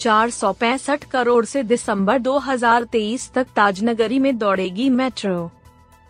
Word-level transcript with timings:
चार 0.00 0.30
सौ 0.30 0.52
पैंसठ 0.52 1.04
करोड़ 1.04 1.44
से 1.44 1.62
दिसंबर 1.62 2.18
2023 2.18 3.30
तक 3.32 3.46
ताजनगरी 3.56 4.18
में 4.18 4.38
दौड़ेगी 4.38 4.90
मेट्रो। 4.90 5.50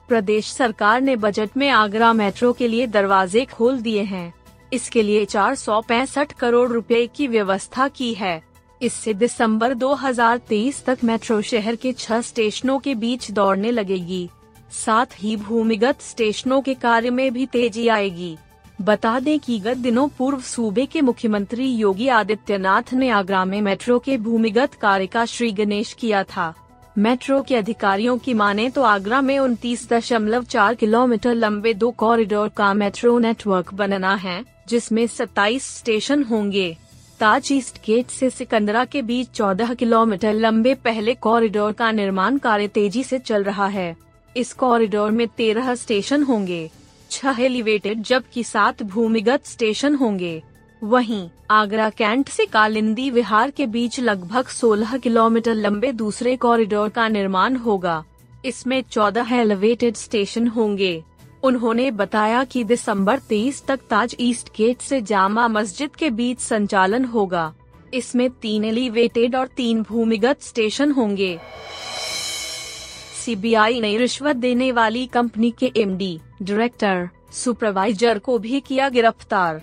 प्रदेश 0.09 0.52
सरकार 0.52 1.01
ने 1.01 1.16
बजट 1.16 1.56
में 1.56 1.69
आगरा 1.69 2.12
मेट्रो 2.12 2.52
के 2.52 2.69
लिए 2.69 2.87
दरवाजे 2.87 3.45
खोल 3.45 3.80
दिए 3.80 4.02
हैं। 4.02 4.34
इसके 4.73 5.02
लिए 5.02 5.24
चार 5.24 5.55
सौ 5.55 5.80
पैंसठ 5.80 6.33
करोड़ 6.33 6.69
रुपए 6.69 7.06
की 7.06 7.27
व्यवस्था 7.27 7.88
की 7.88 8.14
है। 8.14 8.42
इससे 8.83 9.14
दिसंबर 9.14 9.74
2023 9.74 10.84
तक 10.84 10.98
मेट्रो 11.05 11.41
शहर 11.42 11.77
के 11.77 11.92
छह 11.92 12.20
स्टेशनों 12.20 12.78
के 12.78 12.95
बीच 12.95 13.30
दौड़ने 13.30 13.70
लगेगी। 13.70 14.28
साथ 14.70 15.06
ही 15.14 15.36
भूमिगत 15.36 16.00
स्टेशनों 16.00 16.61
के 16.62 16.75
कार्य 16.75 17.11
में 17.11 17.33
भी 17.33 17.47
तेज़ी 17.47 17.89
आएगी। 17.89 18.36
बता 18.81 19.21
दें 19.21 19.39
कि 19.41 19.59
गत 19.59 19.77
दिनों 19.77 20.09
पूर्व 20.09 20.41
सूबे 20.41 20.87
के 20.87 21.01
मुख्यमंत्री 21.01 21.67
योगी 21.67 22.09
आदित्यनाथ 22.09 22.93
ने 22.95 23.09
आगरा 23.11 23.45
में 23.45 23.61
मेट्रो 23.63 23.99
के 23.99 24.17
भूमिगत 24.17 24.75
कार्य 24.75 25.07
का 25.07 25.25
श्री 25.25 25.51
गणेश 25.53 25.93
किया 25.93 26.23
था। 26.25 26.55
मेट्रो 26.98 27.43
के 27.43 27.57
अधिकारियों 27.57 28.19
की 28.19 28.35
माने 28.35 28.70
तो 28.70 28.83
आगरा 28.83 29.20
में 29.20 29.39
उनतीस 29.39 29.89
दशमलव 29.91 30.45
चार 30.45 30.75
किलोमीटर 30.75 31.35
लंबे 31.35 31.75
दो 31.75 31.91
कॉरिडोर 31.91 32.48
का 32.48 32.73
मेट्रो 32.75 33.19
नेटवर्क 33.19 33.75
बनना 33.75 34.15
है, 34.15 34.45
जिसमें 34.69 35.07
27 35.07 35.77
स्टेशन 35.79 36.23
होंगे। 36.23 36.77
ताज 37.20 37.48
ईस्ट 37.53 37.79
गेट 37.87 38.07
से 38.07 38.31
सिकंदरा 38.31 38.85
के 38.85 39.03
बीच 39.03 39.29
14 39.31 39.75
किलोमीटर 39.75 40.33
लंबे 40.33 40.75
पहले 40.75 41.15
कॉरिडोर 41.15 41.73
का 41.73 41.91
निर्माण 41.91 42.39
कार्य 42.39 42.69
तेज़ी 42.69 43.05
से 43.05 43.19
चल 43.19 43.42
रहा 43.42 43.67
है। 43.67 43.97
इस 44.37 44.53
कॉरिडोर 44.53 45.11
में 45.11 45.29
तेरह 45.29 45.75
स्टेशन 45.75 46.23
होंगे। 46.23 46.70
छह 47.11 47.37
एलिवेटेड 47.41 48.03
जबकि 48.03 48.45
सात 48.45 48.83
भूमिगत 48.83 49.47
स्टेशन 49.47 49.95
होंगे। 49.95 50.42
वहीं, 50.83 51.31
आगरा 51.51 51.91
कैंट 51.91 52.28
से 52.28 52.47
कालिंदी 52.47 53.11
विहार 53.11 53.51
के 53.51 53.67
बीच 53.67 54.01
लगभग 54.01 54.47
16 54.47 54.98
किलोमीटर 54.98 55.55
लंबे 55.55 55.92
दूसरे 55.92 56.36
कॉरिडोर 56.36 56.89
का 56.89 57.09
निर्माण 57.09 57.56
होगा। 57.56 58.05
इसमें 58.45 58.83
14 58.83 59.33
एलिवेटेड 59.33 59.95
स्टेशन 59.95 60.48
होंगे। 60.48 61.05
उन्होंने 61.42 61.91
बताया 61.91 62.45
कि 62.45 62.64
दिसंबर 62.64 63.19
23 63.19 63.64
तक 63.67 63.81
ताज 63.91 64.17
ईस्ट 64.20 64.48
गेट 64.56 64.81
से 64.81 65.01
जामा 65.03 65.48
मस्जिद 65.48 65.97
के 65.97 66.11
बीच 66.11 66.41
संचालन 66.41 67.05
होगा। 67.05 67.55
इसमें 67.95 68.31
तीन 68.31 68.64
एलिवेटेड 68.64 69.36
और 69.36 69.47
तीन 69.47 69.83
भूमिगत 69.83 70.42
स्टेशन 70.42 70.91
होंगे। 70.91 71.39
सीबीआई 73.29 73.81
ने 73.81 73.97
रिश्वत 73.98 74.37
देने 74.37 74.71
वाली 74.73 75.05
कंपनी 75.07 75.51
के 75.51 75.71
एमडी, 75.77 76.21
डायरेक्टर 76.43 77.09
सुपरवाइजर 77.33 78.19
को 78.19 78.39
भी 78.39 78.61
किया 78.61 78.89
गिरफ़्तार। 78.89 79.61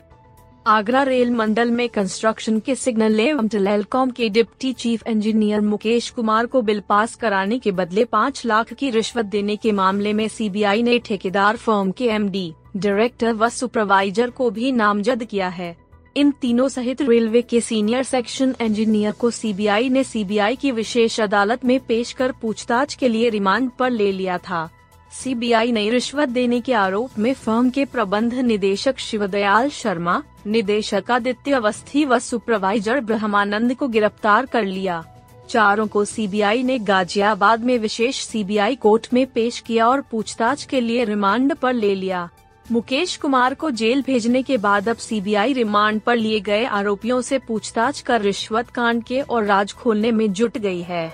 आगरा 0.68 1.02
रेल 1.04 1.32
मंडल 1.32 1.72
में 1.72 1.88
कंस्ट्रक्शन 1.90 2.60
के 2.60 2.76
सिग्नल 2.76 3.20
एवं 3.20 3.48
टेलीकॉम 3.48 4.12
के 4.12 4.30
deputy 4.30 4.74
chief 4.74 5.08
engineer 5.08 5.62
Mukesh 5.62 6.10
Kumar 6.10 6.46
को 6.46 6.62
बिल 6.62 6.80
पास 6.80 7.16
कराने 7.16 7.60
के 7.60 7.72
बदले 7.72 8.06
पाँच 8.06 8.46
लाख 8.46 8.74
की 8.74 8.90
रिश्वत 8.90 9.26
देने 9.26 9.56
के 9.56 9.72
मामले 9.72 10.14
में 10.14 10.28
सीबीआई 10.28 10.84
ने 10.84 11.00
ठेकेदार 11.00 11.58
फर्म 11.58 11.92
के 11.92 12.06
एमडी, 12.06 12.54
डायरेक्टर 12.78 13.34
व 13.34 13.50
सुपरवाइजर 13.50 14.30
को 14.30 14.50
भी 14.50 14.72
नामजद 14.72 15.24
किया 15.24 15.48
है। 15.48 15.76
इन 16.16 16.30
तीनों 16.32 16.68
सहित 16.70 17.02
रेलवे 17.02 17.42
के 17.42 17.60
सीनियर 17.62 18.04
सेक्शन 18.04 18.54
इंजीनियर 18.62 19.12
को 19.12 19.30
सीबीआई 19.32 19.90
ने 19.90 20.04
सीबीआई 20.04 20.56
की 20.56 20.72
विशेष 20.72 21.20
अदालत 21.20 21.66
में 21.66 21.80
पेश 21.80 22.12
कर 22.12 22.32
पूछताछ 22.32 22.94
के 22.94 23.08
लिए 23.08 23.30
रिमांड 23.30 23.70
पर 23.80 23.90
ले 23.90 24.12
लिया 24.12 24.38
था। 24.38 24.70
सीबीआई 25.12 25.72
ने 25.72 25.90
रिश्वत 25.90 26.30
देने 26.30 26.60
के 26.62 26.74
आरोप 26.74 27.18
में 27.20 27.34
फर्म 27.34 27.70
के 27.70 27.86
प्रबंध 27.86 28.34
निदेशक 28.34 29.00
शिवदयाल 29.00 29.70
शर्मा, 29.70 30.22
निदेशक 30.48 31.12
आदित्य 31.12 31.52
अवस्थी 31.52 32.06
व 32.06 32.20
सुपरवाइजर 32.20 33.02
ब्रह्मानंद 33.02 33.76
को 33.76 33.88
गिरफ़्तार 33.88 34.46
कर 34.46 34.64
लिया। 34.64 35.04
चारों 35.50 35.88
को 35.88 36.06
सीबीआई 36.06 36.64
ने 36.64 36.80
गाजियाबाद 36.80 37.64
में 37.64 37.78
विशेष 37.80 38.24
सीबीआई 38.26 38.76
कोर्ट 38.76 39.08
में 39.14 39.26
पेश 39.28 39.60
किया 39.60 39.88
और 39.88 40.02
पूछताछ 40.02 40.64
के 40.64 40.82
लिए 40.82 41.04
रिमांड 41.06 41.56
पर 41.56 41.74
ले 41.74 41.94
लिया। 41.96 42.30
मुकेश 42.72 43.16
कुमार 43.18 43.54
को 43.54 43.70
जेल 43.72 44.02
भेजने 44.02 44.44
के 44.44 44.58
बाद 44.58 44.90
अब 44.90 44.98
सीबीआई 44.98 45.54
रिमांड 45.54 46.02
पर 46.02 46.16
लिए 46.16 46.40
गए 46.40 46.64
आरोपियों 46.66 47.22
से 47.22 47.40
पूछताछ 47.40 48.02
कर 48.02 48.22
रिश्वत 48.22 48.70
कांड 48.70 49.04
के 49.04 49.22
और 49.22 49.44
राज 49.46 49.74
खोलने 49.74 50.12
में 50.12 50.34
जुट 50.34 50.58
गई 50.58 50.82
है। 50.82 51.14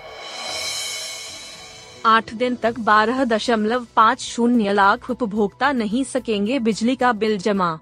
आठ 2.05 2.33
दिन 2.33 2.55
तक 2.55 2.79
बारह 2.79 3.23
दशमलव 3.23 3.87
पाँच 3.95 4.21
शून्य 4.21 4.73
लाख 4.73 5.09
उपभोक्ता 5.09 5.71
नहीं 5.71 6.03
सकेंगे 6.03 6.59
बिजली 6.59 6.95
का 6.95 7.11
बिल 7.11 7.37
जमा। 7.37 7.79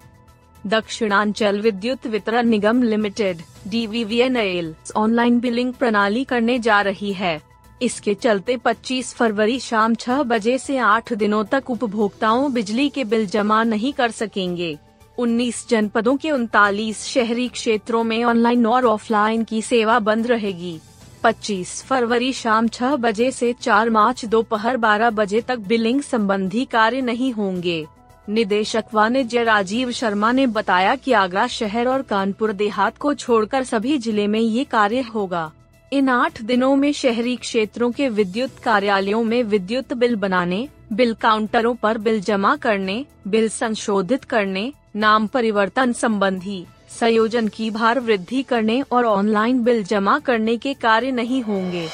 दक्षिणांचल 0.66 1.60
विद्युत 1.60 2.06
वितरण 2.06 2.48
निगम 2.48 2.82
लिमिटेड 2.82 3.36
डी 3.68 4.74
ऑनलाइन 4.96 5.40
बिलिंग 5.40 5.72
प्रणाली 5.72 6.24
करने 6.24 6.58
जा 6.58 6.80
रही 6.80 7.12
है। 7.12 7.49
इसके 7.82 8.14
चलते 8.14 8.56
25 8.56 9.12
फरवरी 9.14 9.58
शाम 9.60 9.94
6 9.94 10.22
बजे 10.22 10.56
से 10.58 10.76
8 10.78 11.12
दिनों 11.14 11.44
तक 11.44 11.70
उपभोक्ताओं 11.70 12.52
बिजली 12.52 12.88
के 12.88 13.04
बिल 13.04 13.26
जमा 13.26 13.62
नहीं 13.64 13.92
कर 13.92 14.10
सकेंगे। 14.10 14.76
19 15.18 15.66
जनपदों 15.68 16.16
के 16.16 16.30
उनतालीस 16.30 17.04
शहरी 17.04 17.48
क्षेत्रों 17.48 18.02
में 18.04 18.22
ऑनलाइन 18.24 18.66
और 18.66 18.84
ऑफलाइन 18.86 19.44
की 19.44 19.60
सेवा 19.62 19.98
बंद 19.98 20.26
रहेगी। 20.26 20.78
25 21.24 21.82
फरवरी 21.82 22.32
शाम 22.32 22.68
6 22.68 22.96
बजे 22.96 23.30
से 23.30 23.52
4 23.52 23.90
मार्च 23.90 24.24
दोपहर 24.24 24.76
12 24.78 25.10
बजे 25.10 25.40
तक 25.40 25.58
बिलिंग 25.68 26.02
संबंधी 26.02 26.64
कार्य 26.64 27.00
नहीं 27.00 27.32
होंगे। 27.32 27.84
निदेशक 28.28 28.84
वाणिज्य 28.94 29.42
राजीव 29.44 29.90
शर्मा 29.90 30.32
ने 30.32 30.46
बताया 30.48 30.94
कि 30.96 31.12
आगरा 31.12 31.46
शहर 31.46 31.88
और 31.88 32.02
कानपुर 32.02 32.52
देहात 32.52 32.98
को 32.98 33.14
छोड़कर 33.14 33.64
सभी 33.64 33.96
ज़िले 33.98 34.26
में 34.26 34.40
ये 34.40 34.64
कार्य 34.64 35.00
होगा। 35.14 35.50
इन 35.92 36.08
आठ 36.08 36.42
दिनों 36.42 36.76
में 36.76 36.92
शहरी 36.92 37.36
क्षेत्रों 37.36 37.90
के 37.90 38.08
विद्युत 38.08 38.58
कार्यालयों 38.58 39.22
में 39.24 39.42
विद्युत 39.42 39.92
बिल 39.92 40.16
बनाने, 40.16 40.68
बिल 40.92 41.14
काउंटरों 41.14 41.74
पर 41.74 41.98
बिल 41.98 42.20
जमा 42.20 42.56
करने, 42.56 43.06
बिल 43.28 43.48
संशोधित 43.48 44.24
करने, 44.24 44.72
नाम 44.96 45.26
परिवर्तन 45.26 45.92
संबंधी 45.92 46.66
संयोजन 46.88 47.48
की 47.48 47.70
भार 47.70 48.00
वृद्धि 48.00 48.42
करने 48.42 48.80
और 48.80 49.04
ऑनलाइन 49.04 49.62
बिल 49.64 49.82
जमा 49.84 50.18
करने 50.18 50.56
के 50.56 50.74
कार्य 50.74 51.10
नहीं 51.10 51.42
होंगे। 51.42 51.88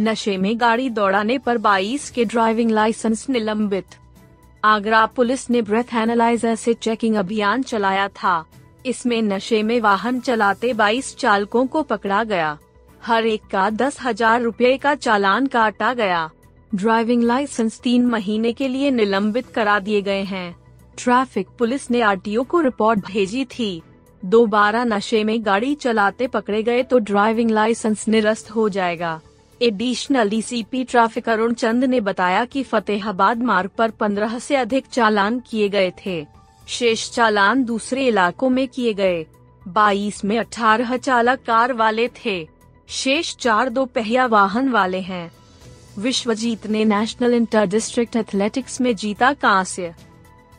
नशे 0.00 0.36
में 0.36 0.60
गाड़ी 0.60 0.90
दौड़ाने 0.90 1.38
पर 1.38 1.58
22 1.58 2.10
के 2.10 2.24
ड्राइविंग 2.24 2.70
लाइसेंस 2.70 3.26
निलंबित। 3.30 3.86
आगरा 4.64 5.06
पुलिस 5.06 5.50
ने 5.50 5.62
ब्रेथ 5.62 5.94
एनालाइजर 5.94 6.54
से 6.54 6.74
चेकिंग 6.74 7.16
अभियान 7.16 7.62
चलाया 7.62 8.08
था। 8.08 8.44
इसमें 8.86 9.20
नशे 9.22 9.62
में 9.62 9.80
वाहन 9.80 10.20
चलाते 10.20 10.72
22 10.74 11.14
चालकों 11.16 11.66
को 11.66 11.82
पकड़ा 11.84 12.22
गया। 12.24 12.56
हर 13.02 13.26
एक 13.26 13.42
का 13.50 13.68
दस 13.72 13.98
हज़ार 14.02 14.42
रूपए 14.42 14.76
का 14.76 14.94
चालान 14.96 15.46
काटा 15.46 15.92
गया। 15.94 16.30
ड्राइविंग 16.72 17.22
लाइसेंस 17.22 17.80
तीन 17.80 18.06
महीने 18.06 18.52
के 18.52 18.68
लिए 18.68 18.90
निलंबित 18.90 19.50
करा 19.50 19.78
दिए 19.80 20.02
गए 20.02 20.22
हैं। 20.24 20.56
ट्रैफ़िक 20.98 21.48
पुलिस 21.58 21.90
ने 21.90 22.00
आरटीओ 22.02 22.44
को 22.44 22.60
रिपोर्ट 22.60 23.06
भेजी 23.06 23.44
थी। 23.48 23.82
दोबारा 24.22 24.84
नशे 24.84 25.22
में 25.24 25.44
गाड़ी 25.46 25.74
चलाते 25.74 26.26
पकड़े 26.26 26.62
गए 26.62 26.82
तो 26.82 26.98
ड्राइविंग 27.00 27.50
लाइसेंस 27.50 28.06
निरस्त 28.08 28.50
हो 28.50 28.68
जाएगा। 28.68 29.20
Additional 29.60 30.28
DCP 30.28 30.82
traffic 30.84 31.28
Arun 31.28 31.52
Chand 31.54 31.84
ने 31.84 32.00
बताया 32.00 32.44
कि 32.44 32.62
फतेहाबाद 32.62 33.42
मार्ग 33.42 33.70
पर 33.78 33.90
15 34.00 34.38
से 34.38 34.56
अधिक 34.56 34.86
चालान 34.86 35.38
किए 35.40 35.68
गए 35.68 35.92
थे। 36.04 36.24
शेष 36.66 37.10
चालान 37.10 37.64
दूसरे 37.64 38.06
इलाकों 38.06 38.50
में 38.50 38.68
किए 38.68 38.94
गए। 38.94 39.26
22 39.68 40.24
में 40.24 40.38
18 40.38 40.96
चालक 40.96 41.38
कार 41.38 41.72
वाले 41.72 42.08
थे। 42.08 42.48
शेष 42.88 43.36
चार 43.36 43.68
दो 43.68 43.84
पहिया 43.84 44.26
वाहन 44.26 44.68
वाले 44.68 45.00
हैं। 45.00 45.32
विश्वजीत 45.98 46.66
ने 46.66 46.84
नेशनल 46.84 47.34
इंटर 47.34 47.66
डिस्ट्रिक्ट 47.66 48.16
एथलेटिक्स 48.16 48.80
में 48.80 48.96
जीता 48.96 49.32
कांस्य। 49.32 49.94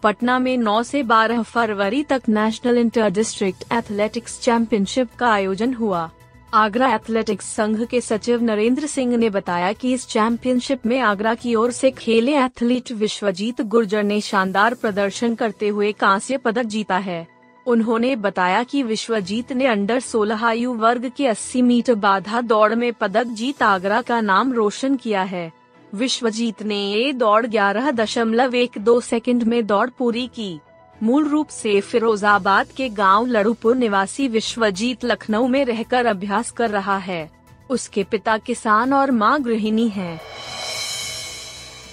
पटना 0.03 0.39
में 0.39 0.57
9 0.57 0.83
से 0.83 1.03
12 1.03 1.41
फरवरी 1.41 2.03
तक 2.03 2.21
national 2.29 2.77
inter 2.77 3.09
district 3.09 3.65
athletics 3.73 4.39
championship 4.39 5.09
का 5.19 5.27
आयोजन 5.27 5.73
हुआ। 5.73 6.11
आगरा 6.53 6.95
एथलेटिक्स 6.95 7.45
संघ 7.45 7.85
के 7.85 8.01
सचिव 8.01 8.43
नरेंद्र 8.43 8.87
सिंह 8.87 9.17
ने 9.17 9.29
बताया 9.29 9.73
कि 9.73 9.93
इस 9.93 10.07
चैंपियनशिप 10.07 10.85
में 10.85 10.99
आगरा 10.99 11.33
की 11.35 11.55
ओर 11.55 11.71
से 11.71 11.91
खेले 11.91 12.37
एथलीट 12.37 12.91
विश्वजीत 12.91 13.61
गुर्जर 13.61 14.03
ने 14.03 14.21
शानदार 14.21 14.73
प्रदर्शन 14.73 15.35
करते 15.35 15.67
हुए 15.67 15.91
कांस्य 15.91 16.37
पदक 16.37 16.63
जीता 16.63 16.97
है। 16.97 17.27
उन्होंने 17.67 18.15
बताया 18.15 18.63
कि 18.63 18.83
विश्वजीत 18.83 19.51
ने 19.51 19.65
अंडर 19.65 19.99
16 19.99 20.43
आयु 20.43 20.73
वर्ग 20.73 21.11
के 21.17 21.27
80 21.27 21.61
मीटर 21.61 21.95
बाधा 21.95 22.41
दौड़ 22.41 22.75
में 22.75 22.93
पदक 22.93 23.23
जीत 23.23 23.63
आगरा 23.63 24.01
का 24.01 24.21
नाम 24.21 24.53
रोशन 24.53 24.95
किया 24.95 25.23
है। 25.23 25.51
विश्वजीत 25.95 26.63
ने 26.63 26.79
ये 26.83 27.13
दौड़ 27.13 27.45
ग्यारह 27.45 27.91
दशमलव 27.91 28.55
एक 28.55 28.71
दो 28.77 29.01
सेकेंड 29.01 29.43
में 29.43 29.65
दौड़ 29.67 29.89
पूरी 29.89 30.27
की। 30.27 30.59
मूल 31.03 31.27
रूप 31.27 31.47
से 31.47 31.81
फिरोजाबाद 31.81 32.67
के 32.77 32.89
गाँव 32.89 33.25
लड़ूपुर 33.25 33.75
निवासी 33.75 34.27
विश्वजीत 34.27 35.05
लखनऊ 35.05 35.47
में 35.47 35.65
रहकर 35.65 36.05
अभ्यास 36.05 36.51
कर 36.51 36.69
रहा 36.69 36.97
है। 36.97 37.29
उसके 37.69 38.03
पिता 38.03 38.37
किसान 38.37 38.93
और 38.93 39.11
माँ 39.11 39.41
गृहिणी 39.41 39.87
हैं। 39.89 40.19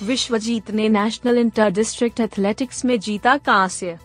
विश्वजीत 0.03 0.71
ने 0.71 0.89
नेशनल 0.89 1.39
इंटर 1.39 1.71
डिस्ट्रिक्ट 1.71 2.21
एथलेटिक्स 2.21 2.85
में 2.85 3.01
जीता 3.01 3.37
कांस्य। 3.37 3.99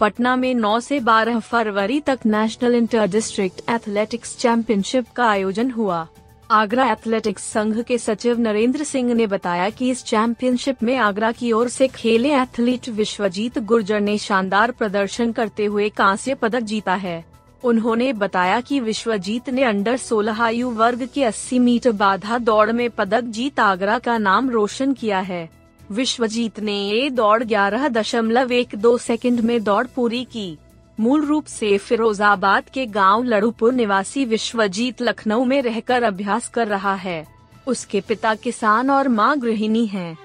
पटना 0.00 0.36
में 0.36 0.54
9 0.54 0.80
से 0.80 1.00
12 1.00 1.40
फरवरी 1.40 2.00
तक 2.00 2.18
national 2.26 2.74
inter 2.74 3.06
district 3.06 3.70
athletics 3.70 4.36
championship 4.36 5.06
का 5.16 5.28
आयोजन 5.28 5.70
हुआ। 5.70 6.08
आगरा 6.50 6.92
एथलेटिक्स 6.92 7.42
संघ 7.44 7.82
के 7.82 7.98
सचिव 7.98 8.38
नरेंद्र 8.40 8.84
सिंह 8.84 9.14
ने 9.14 9.26
बताया 9.26 9.70
कि 9.70 9.90
इस 9.90 10.04
चैंपियनशिप 10.04 10.82
में 10.82 10.96
आगरा 10.96 11.32
की 11.32 11.52
ओर 11.52 11.68
से 11.68 11.88
खेले 11.88 12.34
एथलीट 12.34 12.88
विश्वजीत 12.88 13.58
गुर्जर 13.58 14.00
ने 14.00 14.16
शानदार 14.18 14.70
प्रदर्शन 14.70 15.32
करते 15.32 15.64
हुए 15.64 15.88
कांस्य 15.88 16.34
पदक 16.34 16.60
जीता 16.60 16.94
है। 16.94 17.24
उन्होंने 17.64 18.12
बताया 18.12 18.60
कि 18.60 18.80
विश्वजीत 18.80 19.50
ने 19.50 19.64
अंडर 19.64 19.96
16 19.96 20.40
आयु 20.40 20.70
वर्ग 20.70 21.08
के 21.14 21.24
80 21.24 21.58
मीटर 21.58 21.92
बाधा 21.92 22.38
दौड़ 22.38 22.72
में 22.72 22.90
पदक 22.90 23.20
जीत 23.20 23.60
आगरा 23.60 23.98
का 23.98 24.18
नाम 24.18 24.50
रोशन 24.50 24.92
किया 24.92 25.18
है। 25.20 25.48
विश्वजीत 25.90 26.60
ने 26.60 26.78
ये 26.90 27.10
दौड़ 27.10 27.44
ग्यारह 27.44 27.88
दशमलव 27.88 28.52
एक 28.52 28.74
दो 28.74 28.98
सेकेंड 28.98 29.40
में 29.40 29.64
दौड़ 29.64 29.86
पूरी 29.86 30.24
की। 30.24 30.58
मूल 31.00 31.24
रूप 31.24 31.46
से 31.46 31.78
फिरोजाबाद 31.78 32.68
के 32.74 32.86
गाँव 32.86 33.24
लड़ूपुर 33.24 33.72
निवासी 33.72 34.24
विश्वजीत 34.24 35.02
लखनऊ 35.02 35.44
में 35.44 35.62
रहकर 35.62 36.02
अभ्यास 36.02 36.48
कर 36.48 36.68
रहा 36.68 36.94
है 36.94 37.26
उसके 37.66 38.00
पिता 38.00 38.34
किसान 38.34 38.90
और 38.90 39.08
माँ 39.08 39.38
गृहिणी 39.38 39.86
हैं। 39.86 40.16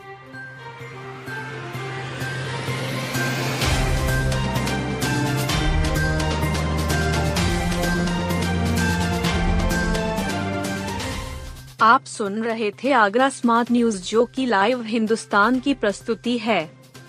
आप 11.82 12.04
सुन 12.06 12.44
रहे 12.44 12.72
थे 12.84 12.92
आगरा 12.92 13.30
स्मार्ट 13.30 13.72
न्यूज़ 13.72 14.02
जो 14.04 14.26
की 14.26 14.46
लाइव 14.46 14.82
हिंदुस्तान 14.82 15.60
की 15.60 15.74
प्रस्तुति 15.74 16.38
है 16.38 16.62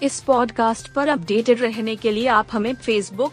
इस 0.03 0.21
पॉडकास्ट 0.21 0.93
पर 0.93 1.09
अपडेटेड 1.09 1.61
रहने 1.61 1.97
के 1.97 2.11
लिए 2.11 2.27
आप 2.27 2.47
हमें 2.53 2.75
फेसबुक 2.75 3.33